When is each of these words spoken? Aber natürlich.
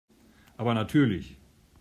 Aber 0.57 0.73
natürlich. 0.73 1.37